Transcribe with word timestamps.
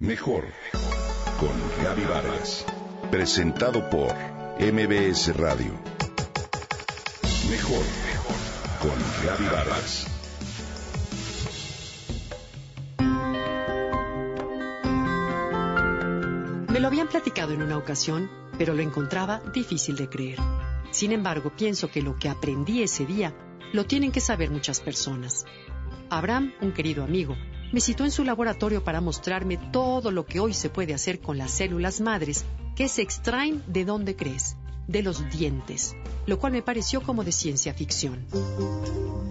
Mejor 0.00 0.44
con 1.40 1.50
Gaby 1.82 2.04
Vargas. 2.04 2.64
Presentado 3.10 3.90
por 3.90 4.14
MBS 4.60 5.36
Radio. 5.36 5.72
Mejor 7.50 7.84
con 8.80 8.94
Gaby 9.26 9.44
Vargas. 9.46 10.06
Me 16.68 16.78
lo 16.78 16.86
habían 16.86 17.08
platicado 17.08 17.52
en 17.52 17.62
una 17.62 17.76
ocasión, 17.76 18.30
pero 18.56 18.74
lo 18.74 18.82
encontraba 18.82 19.40
difícil 19.52 19.96
de 19.96 20.08
creer. 20.08 20.38
Sin 20.92 21.10
embargo, 21.10 21.50
pienso 21.56 21.90
que 21.90 22.02
lo 22.02 22.14
que 22.14 22.28
aprendí 22.28 22.84
ese 22.84 23.04
día 23.04 23.34
lo 23.72 23.84
tienen 23.84 24.12
que 24.12 24.20
saber 24.20 24.52
muchas 24.52 24.78
personas. 24.78 25.44
Abraham, 26.08 26.54
un 26.60 26.70
querido 26.72 27.02
amigo, 27.02 27.34
me 27.72 27.80
citó 27.80 28.04
en 28.04 28.10
su 28.10 28.24
laboratorio 28.24 28.82
para 28.82 29.00
mostrarme 29.00 29.56
todo 29.56 30.10
lo 30.10 30.24
que 30.24 30.40
hoy 30.40 30.54
se 30.54 30.70
puede 30.70 30.94
hacer 30.94 31.20
con 31.20 31.36
las 31.38 31.50
células 31.50 32.00
madres 32.00 32.44
que 32.74 32.88
se 32.88 33.02
extraen 33.02 33.62
de 33.66 33.84
donde 33.84 34.16
crees, 34.16 34.56
de 34.86 35.02
los 35.02 35.28
dientes, 35.30 35.94
lo 36.26 36.38
cual 36.38 36.52
me 36.52 36.62
pareció 36.62 37.02
como 37.02 37.24
de 37.24 37.32
ciencia 37.32 37.74
ficción. 37.74 38.26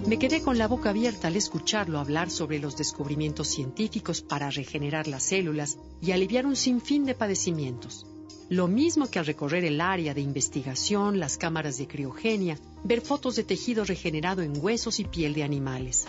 Me 0.08 0.20
quedé 0.20 0.42
con 0.42 0.58
la 0.58 0.68
boca 0.68 0.92
abierta 0.92 1.28
al 1.28 1.36
escucharlo 1.36 2.00
hablar 2.00 2.30
sobre 2.30 2.60
los 2.60 2.78
descubrimientos 2.78 3.48
científicos 3.48 4.22
para 4.22 4.50
regenerar 4.50 5.08
las 5.08 5.24
células 5.24 5.78
y 6.02 6.12
aliviar 6.12 6.46
un 6.46 6.56
sinfín 6.56 7.06
de 7.06 7.16
padecimientos. 7.16 8.06
Lo 8.50 8.70
mismo 8.70 9.10
que 9.10 9.20
al 9.20 9.26
recorrer 9.26 9.66
el 9.66 9.82
área 9.82 10.14
de 10.14 10.22
investigación, 10.22 11.20
las 11.20 11.38
cámaras 11.38 11.78
de 11.78 11.88
criogenia, 11.88 12.58
ver 12.86 13.02
fotos 13.02 13.36
de 13.36 13.44
tejido 13.44 13.84
regenerado 13.84 14.42
en 14.42 14.64
huesos 14.64 15.02
y 15.02 15.04
piel 15.04 15.34
de 15.34 15.44
animales. 15.44 16.06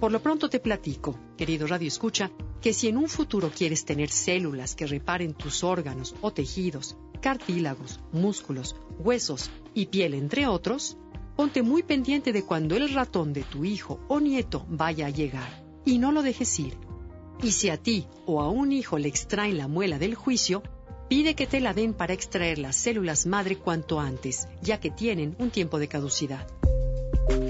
Por 0.00 0.12
lo 0.12 0.20
pronto 0.20 0.48
te 0.48 0.58
platico, 0.58 1.18
querido 1.36 1.66
Radio 1.66 1.88
Escucha, 1.88 2.30
que 2.60 2.72
si 2.72 2.88
en 2.88 2.96
un 2.96 3.08
futuro 3.08 3.50
quieres 3.50 3.84
tener 3.84 4.10
células 4.10 4.74
que 4.74 4.86
reparen 4.86 5.34
tus 5.34 5.64
órganos 5.64 6.14
o 6.20 6.32
tejidos, 6.32 6.96
cartílagos, 7.20 8.00
músculos, 8.12 8.76
huesos 8.98 9.50
y 9.74 9.86
piel, 9.86 10.14
entre 10.14 10.46
otros, 10.46 10.96
ponte 11.36 11.62
muy 11.62 11.82
pendiente 11.82 12.32
de 12.32 12.44
cuando 12.44 12.76
el 12.76 12.92
ratón 12.92 13.32
de 13.32 13.42
tu 13.42 13.64
hijo 13.64 14.00
o 14.08 14.20
nieto 14.20 14.66
vaya 14.68 15.06
a 15.06 15.10
llegar 15.10 15.64
y 15.84 15.98
no 15.98 16.12
lo 16.12 16.22
dejes 16.22 16.58
ir. 16.58 16.76
Y 17.42 17.52
si 17.52 17.70
a 17.70 17.76
ti 17.76 18.06
o 18.26 18.40
a 18.40 18.48
un 18.48 18.72
hijo 18.72 18.98
le 18.98 19.08
extraen 19.08 19.58
la 19.58 19.68
muela 19.68 19.98
del 19.98 20.14
juicio, 20.14 20.62
pide 21.08 21.34
que 21.34 21.46
te 21.46 21.60
la 21.60 21.74
den 21.74 21.94
para 21.94 22.14
extraer 22.14 22.58
las 22.58 22.76
células 22.76 23.26
madre 23.26 23.56
cuanto 23.56 23.98
antes, 23.98 24.48
ya 24.62 24.78
que 24.78 24.90
tienen 24.90 25.34
un 25.38 25.50
tiempo 25.50 25.78
de 25.78 25.88
caducidad. 25.88 26.46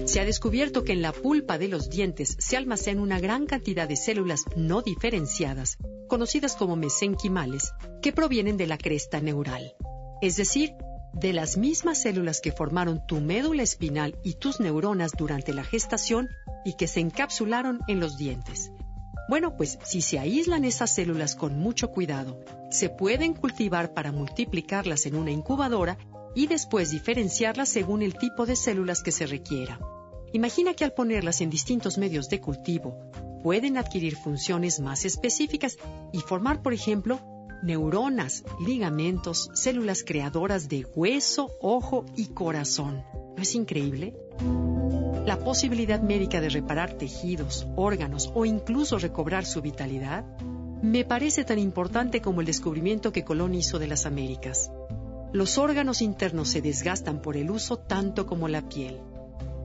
Se 0.06 0.20
ha 0.20 0.25
descubierto 0.25 0.84
que 0.84 0.92
en 0.92 1.02
la 1.02 1.12
pulpa 1.12 1.58
de 1.58 1.69
los 1.69 1.88
dientes 1.88 2.36
se 2.38 2.56
almacena 2.56 3.00
una 3.00 3.20
gran 3.20 3.47
cantidad 3.47 3.88
de 3.88 3.97
células 3.97 4.44
no 4.56 4.83
diferenciadas, 4.83 5.78
conocidas 6.08 6.56
como 6.56 6.77
mesenquimales, 6.77 7.72
que 8.03 8.12
provienen 8.12 8.56
de 8.56 8.66
la 8.66 8.78
cresta 8.78 9.20
neural, 9.20 9.75
es 10.20 10.36
decir, 10.36 10.75
de 11.12 11.33
las 11.33 11.56
mismas 11.56 12.03
células 12.03 12.41
que 12.41 12.53
formaron 12.53 13.06
tu 13.06 13.20
médula 13.20 13.62
espinal 13.62 14.19
y 14.22 14.34
tus 14.34 14.60
neuronas 14.60 15.12
durante 15.12 15.53
la 15.53 15.64
gestación 15.64 16.28
y 16.64 16.75
que 16.75 16.88
se 16.88 17.00
encapsularon 17.00 17.80
en 17.88 18.00
los 18.00 18.16
dientes. 18.16 18.72
Bueno, 19.28 19.56
pues 19.56 19.78
si 19.84 20.03
se 20.03 20.19
aíslan 20.19 20.64
esas 20.64 20.94
células 20.94 21.36
con 21.36 21.58
mucho 21.58 21.91
cuidado, 21.91 22.41
se 22.70 22.88
pueden 22.88 23.34
cultivar 23.34 23.94
para 23.94 24.12
multiplicarlas 24.12 25.06
en 25.06 25.14
una 25.14 25.30
incubadora 25.30 25.97
y 26.34 26.47
después 26.47 26.91
diferenciarlas 26.91 27.69
según 27.69 28.02
el 28.02 28.14
tipo 28.14 28.47
de 28.47 28.56
células 28.56 29.02
que 29.02 29.12
se 29.12 29.27
requiera. 29.27 29.78
Imagina 30.33 30.75
que 30.75 30.84
al 30.84 30.92
ponerlas 30.92 31.41
en 31.41 31.50
distintos 31.50 31.98
medios 31.98 32.28
de 32.28 32.41
cultivo, 32.41 32.98
pueden 33.42 33.77
adquirir 33.77 34.16
funciones 34.16 34.80
más 34.80 35.05
específicas 35.05 35.78
y 36.12 36.20
formar, 36.20 36.62
por 36.62 36.72
ejemplo, 36.72 37.20
neuronas, 37.62 38.44
ligamentos, 38.64 39.50
células 39.55 40.03
creadoras 40.05 40.69
de 40.69 40.86
hueso, 40.94 41.50
ojo 41.60 42.05
y 42.16 42.27
corazón. 42.28 43.05
¿No 43.37 43.43
es 43.43 43.54
increíble? 43.54 44.14
La 45.26 45.38
posibilidad 45.38 46.00
médica 46.00 46.41
de 46.41 46.49
reparar 46.49 46.94
tejidos, 46.94 47.66
órganos 47.76 48.31
o 48.34 48.44
incluso 48.44 48.99
recobrar 48.99 49.44
su 49.44 49.60
vitalidad 49.62 50.25
me 50.82 51.04
parece 51.04 51.44
tan 51.44 51.60
importante 51.60 52.20
como 52.20 52.41
el 52.41 52.47
descubrimiento 52.47 53.12
que 53.12 53.22
Colón 53.25 53.54
hizo 53.54 53.78
de 53.78 53.87
las 53.87 54.04
Américas. 54.04 54.72
Los 55.32 55.56
órganos 55.56 56.03
internos 56.03 56.48
se 56.48 56.60
desgastan 56.60 57.22
por 57.22 57.38
el 57.38 57.50
uso 57.50 57.78
tanto 57.78 58.26
como 58.26 58.48
la 58.48 58.69
piel, 58.69 59.00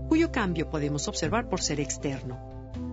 cuyo 0.07 0.31
cambio 0.31 0.69
podemos 0.69 1.09
observar 1.09 1.49
por 1.49 1.61
ser 1.61 1.81
externo. 1.81 2.39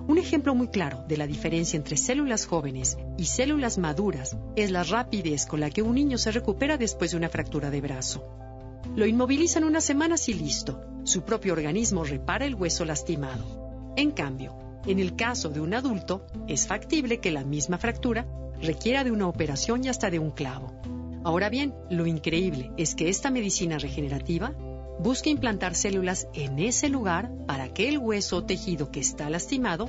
Un 0.08 0.18
ejemplo 0.18 0.56
muy 0.56 0.66
claro 0.66 1.04
de 1.06 1.16
la 1.16 1.28
diferencia 1.28 1.76
entre 1.76 1.96
células 1.96 2.46
jóvenes 2.46 2.98
y 3.16 3.26
células 3.26 3.78
maduras 3.78 4.36
es 4.56 4.72
la 4.72 4.82
rapidez 4.82 5.46
con 5.46 5.60
la 5.60 5.70
que 5.70 5.82
un 5.82 5.94
niño 5.94 6.18
se 6.18 6.32
recupera 6.32 6.76
después 6.76 7.12
de 7.12 7.16
una 7.16 7.28
fractura 7.28 7.70
de 7.70 7.80
brazo. 7.80 8.24
Lo 8.96 9.06
inmovilizan 9.06 9.62
unas 9.62 9.84
semanas 9.84 10.28
y 10.28 10.34
listo. 10.34 10.82
Su 11.04 11.22
propio 11.22 11.52
organismo 11.52 12.02
repara 12.02 12.44
el 12.44 12.56
hueso 12.56 12.84
lastimado. 12.84 13.94
En 13.96 14.10
cambio, 14.10 14.58
en 14.84 14.98
el 14.98 15.14
caso 15.14 15.48
de 15.48 15.60
un 15.60 15.74
adulto, 15.74 16.26
es 16.48 16.66
factible 16.66 17.20
que 17.20 17.30
la 17.30 17.44
misma 17.44 17.78
fractura 17.78 18.26
requiera 18.60 19.04
de 19.04 19.12
una 19.12 19.28
operación 19.28 19.84
y 19.84 19.88
hasta 19.88 20.10
de 20.10 20.18
un 20.18 20.32
clavo. 20.32 20.73
Ahora 21.24 21.48
bien, 21.48 21.74
lo 21.90 22.06
increíble 22.06 22.70
es 22.76 22.94
que 22.94 23.08
esta 23.08 23.30
medicina 23.30 23.78
regenerativa 23.78 24.52
busca 24.98 25.30
implantar 25.30 25.74
células 25.74 26.28
en 26.34 26.58
ese 26.58 26.90
lugar 26.90 27.32
para 27.46 27.72
que 27.72 27.88
el 27.88 27.96
hueso 27.96 28.36
o 28.36 28.44
tejido 28.44 28.90
que 28.90 29.00
está 29.00 29.30
lastimado 29.30 29.88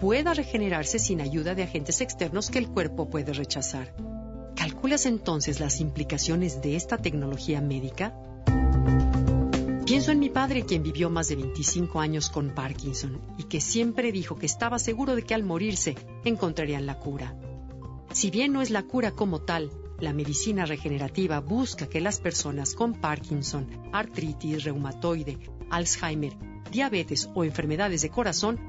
pueda 0.00 0.32
regenerarse 0.32 1.00
sin 1.00 1.20
ayuda 1.20 1.56
de 1.56 1.64
agentes 1.64 2.00
externos 2.00 2.50
que 2.50 2.58
el 2.58 2.68
cuerpo 2.68 3.10
puede 3.10 3.32
rechazar. 3.32 3.94
¿Calculas 4.54 5.06
entonces 5.06 5.58
las 5.58 5.80
implicaciones 5.80 6.62
de 6.62 6.76
esta 6.76 6.98
tecnología 6.98 7.60
médica? 7.60 8.14
Pienso 9.84 10.12
en 10.12 10.20
mi 10.20 10.30
padre, 10.30 10.64
quien 10.64 10.84
vivió 10.84 11.10
más 11.10 11.28
de 11.28 11.36
25 11.36 11.98
años 12.00 12.30
con 12.30 12.54
Parkinson 12.54 13.20
y 13.38 13.44
que 13.44 13.60
siempre 13.60 14.12
dijo 14.12 14.36
que 14.36 14.46
estaba 14.46 14.78
seguro 14.78 15.16
de 15.16 15.22
que 15.22 15.34
al 15.34 15.42
morirse 15.42 15.96
encontrarían 16.24 16.86
la 16.86 16.98
cura. 16.98 17.34
Si 18.12 18.30
bien 18.30 18.52
no 18.52 18.62
es 18.62 18.70
la 18.70 18.82
cura 18.84 19.10
como 19.10 19.40
tal, 19.40 19.70
la 19.98 20.12
medicina 20.12 20.66
regenerativa 20.66 21.40
busca 21.40 21.88
que 21.88 22.00
las 22.00 22.20
personas 22.20 22.74
con 22.74 22.94
Parkinson, 22.94 23.66
artritis 23.92 24.64
reumatoide, 24.64 25.38
Alzheimer, 25.70 26.34
diabetes 26.70 27.30
o 27.34 27.44
enfermedades 27.44 28.02
de 28.02 28.10
corazón 28.10 28.60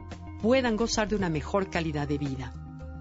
puedan 0.42 0.78
gozar 0.78 1.10
de 1.10 1.16
una 1.16 1.30
mejor 1.30 1.70
calidad 1.70 2.08
de 2.08 2.18
vida. 2.18 2.54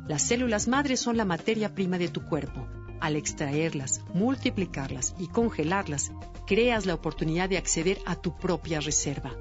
Las 0.08 0.22
células 0.22 0.66
madres 0.66 1.00
son 1.00 1.16
la 1.16 1.24
materia 1.24 1.74
prima 1.74 1.98
de 1.98 2.08
tu 2.08 2.24
cuerpo. 2.24 2.66
Al 3.00 3.14
extraerlas, 3.14 4.02
multiplicarlas 4.12 5.14
y 5.18 5.28
congelarlas, 5.28 6.10
creas 6.46 6.86
la 6.86 6.94
oportunidad 6.94 7.48
de 7.48 7.58
acceder 7.58 7.98
a 8.06 8.16
tu 8.16 8.36
propia 8.36 8.80
reserva. 8.80 9.32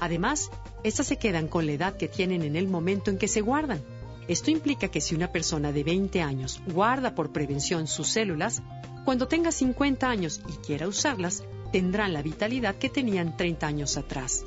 Además, 0.00 0.50
estas 0.84 1.06
se 1.06 1.16
quedan 1.16 1.48
con 1.48 1.66
la 1.66 1.72
edad 1.72 1.96
que 1.96 2.08
tienen 2.08 2.42
en 2.42 2.56
el 2.56 2.68
momento 2.68 3.10
en 3.10 3.18
que 3.18 3.28
se 3.28 3.40
guardan 3.40 3.80
esto 4.28 4.50
implica 4.50 4.88
que 4.88 5.00
si 5.00 5.14
una 5.14 5.32
persona 5.32 5.72
de 5.72 5.82
20 5.82 6.20
años 6.20 6.60
guarda 6.66 7.14
por 7.14 7.32
prevención 7.32 7.86
sus 7.86 8.08
células, 8.08 8.62
cuando 9.06 9.26
tenga 9.26 9.50
50 9.50 10.08
años 10.08 10.42
y 10.46 10.52
quiera 10.66 10.86
usarlas, 10.86 11.42
tendrán 11.72 12.12
la 12.12 12.20
vitalidad 12.20 12.76
que 12.76 12.90
tenían 12.90 13.36
30 13.38 13.66
años 13.66 13.96
atrás. 13.96 14.44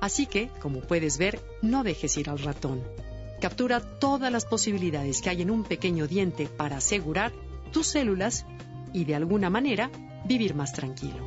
Así 0.00 0.26
que, 0.26 0.48
como 0.60 0.80
puedes 0.80 1.18
ver, 1.18 1.40
no 1.60 1.84
dejes 1.84 2.16
ir 2.16 2.30
al 2.30 2.38
ratón. 2.38 2.82
Captura 3.40 3.80
todas 3.80 4.32
las 4.32 4.46
posibilidades 4.46 5.20
que 5.20 5.28
hay 5.28 5.42
en 5.42 5.50
un 5.50 5.64
pequeño 5.64 6.06
diente 6.06 6.46
para 6.46 6.78
asegurar 6.78 7.32
tus 7.72 7.88
células 7.88 8.46
y 8.94 9.04
de 9.04 9.16
alguna 9.16 9.50
manera 9.50 9.90
vivir 10.24 10.54
más 10.54 10.72
tranquilo. 10.72 11.26